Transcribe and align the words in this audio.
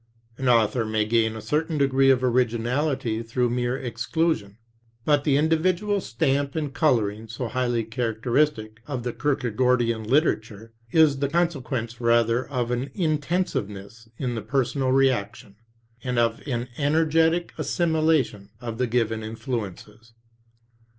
An 0.39 0.49
author 0.49 0.83
may 0.83 1.05
gain 1.05 1.35
a 1.35 1.43
certain 1.43 1.77
degree 1.77 2.09
of 2.09 2.23
originality 2.23 3.21
through 3.21 3.51
mere 3.51 3.77
exclusion, 3.77 4.57
but 5.05 5.25
the 5.25 5.37
individual 5.37 6.01
stamp 6.01 6.55
and 6.55 6.73
coloring 6.73 7.27
so 7.27 7.47
highly 7.47 7.83
characteristic 7.83 8.79
of 8.87 9.03
the 9.03 9.13
Kierkegaardian 9.13 10.03
literature 10.07 10.73
is 10.91 11.19
the 11.19 11.29
consequence 11.29 12.01
rather 12.01 12.47
of 12.49 12.71
an 12.71 12.89
intensiveness 12.95 14.09
in 14.17 14.33
the 14.33 14.41
personal 14.41 14.91
reaction, 14.91 15.55
and 16.03 16.17
of 16.17 16.41
an 16.47 16.69
energetic 16.79 17.53
assimilation 17.59 18.49
of 18.59 18.79
the 18.79 18.87
given 18.87 19.21
influences. 19.21 20.13